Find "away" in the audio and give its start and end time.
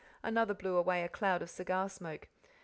0.77-1.03